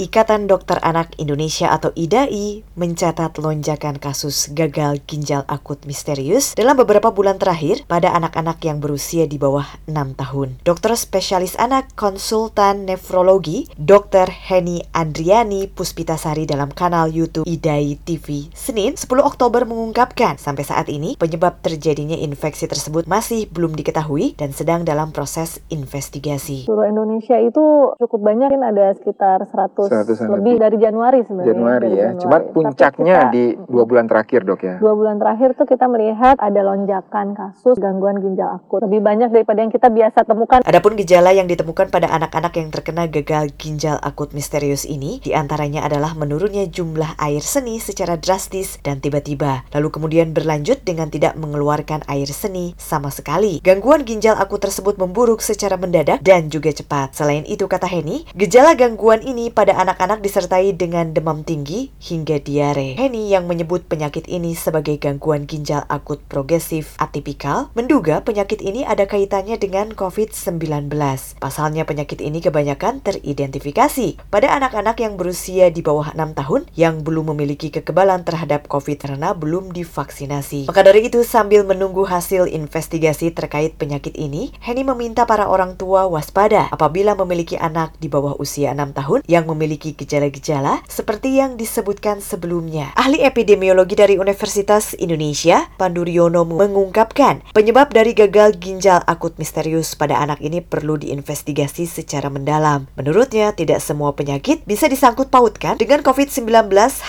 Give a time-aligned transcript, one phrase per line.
[0.00, 7.12] Ikatan Dokter Anak Indonesia atau IDAI mencatat lonjakan kasus gagal ginjal akut misterius dalam beberapa
[7.12, 10.56] bulan terakhir pada anak-anak yang berusia di bawah 6 tahun.
[10.64, 14.32] Dokter spesialis anak konsultan nefrologi Dr.
[14.32, 21.20] Heni Andriani Puspitasari dalam kanal YouTube IDAI TV Senin 10 Oktober mengungkapkan sampai saat ini
[21.20, 26.64] penyebab terjadinya infeksi tersebut masih belum diketahui dan sedang dalam proses investigasi.
[26.64, 31.50] Seluruh Indonesia itu cukup banyak, ada sekitar 100 lebih, lebih dari Januari sebenarnya.
[31.50, 32.08] Januari ya.
[32.14, 32.22] Januari.
[32.22, 34.74] Cuma puncaknya kita, di dua bulan terakhir dok ya.
[34.78, 39.58] Dua bulan terakhir tuh kita melihat ada lonjakan kasus gangguan ginjal akut lebih banyak daripada
[39.66, 40.62] yang kita biasa temukan.
[40.62, 45.82] Adapun gejala yang ditemukan pada anak-anak yang terkena gagal ginjal akut misterius ini di antaranya
[45.88, 52.04] adalah menurunnya jumlah air seni secara drastis dan tiba-tiba, lalu kemudian berlanjut dengan tidak mengeluarkan
[52.06, 53.58] air seni sama sekali.
[53.64, 57.16] Gangguan ginjal akut tersebut memburuk secara mendadak dan juga cepat.
[57.16, 63.00] Selain itu kata Heni, gejala gangguan ini pada anak-anak disertai dengan demam tinggi hingga diare.
[63.00, 69.08] Henny yang menyebut penyakit ini sebagai gangguan ginjal akut progresif atipikal, menduga penyakit ini ada
[69.08, 70.92] kaitannya dengan COVID-19.
[71.40, 77.32] Pasalnya penyakit ini kebanyakan teridentifikasi pada anak-anak yang berusia di bawah 6 tahun yang belum
[77.32, 80.68] memiliki kekebalan terhadap COVID karena belum divaksinasi.
[80.68, 86.04] Maka dari itu sambil menunggu hasil investigasi terkait penyakit ini, Henny meminta para orang tua
[86.04, 91.54] waspada apabila memiliki anak di bawah usia 6 tahun yang memiliki memiliki gejala-gejala seperti yang
[91.54, 92.90] disebutkan sebelumnya.
[92.98, 100.18] Ahli epidemiologi dari Universitas Indonesia, Pandu Riono mengungkapkan penyebab dari gagal ginjal akut misterius pada
[100.18, 102.90] anak ini perlu diinvestigasi secara mendalam.
[102.98, 106.50] Menurutnya, tidak semua penyakit bisa disangkut pautkan dengan COVID-19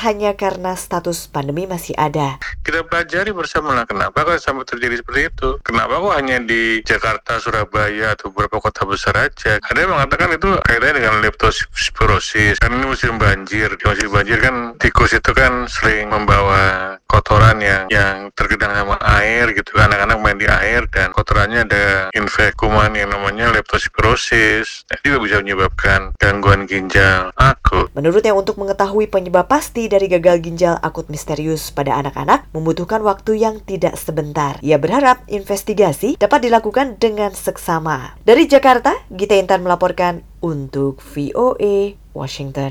[0.05, 2.37] hanya karena status pandemi masih ada.
[2.61, 5.49] Kita pelajari bersama lah kenapa kok sampai terjadi seperti itu.
[5.65, 9.57] Kenapa kok hanya di Jakarta, Surabaya, atau beberapa kota besar aja.
[9.57, 14.77] Ada yang mengatakan itu kaitannya dengan leptospirosis kan ini musim banjir di musim banjir kan
[14.77, 19.75] tikus itu kan sering membawa kotoran yang yang tergenang sama air gitu.
[19.75, 21.85] Anak-anak main di air dan kotorannya ada
[22.15, 24.87] infek kuman yang namanya leptospirosis.
[24.87, 27.91] Nah, juga bisa menyebabkan gangguan ginjal akut.
[27.91, 33.59] Menurutnya untuk mengetahui penyebab pasti dari gagal ginjal akut misterius pada anak-anak membutuhkan waktu yang
[33.59, 34.55] tidak sebentar.
[34.63, 38.15] Ia berharap investigasi dapat dilakukan dengan seksama.
[38.23, 42.69] Dari Jakarta Gita Intan melaporkan untuk VOA Washington